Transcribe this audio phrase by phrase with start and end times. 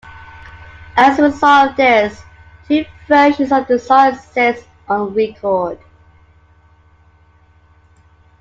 [0.97, 2.23] As a result of this,
[2.67, 5.77] two versions of the song exist on record.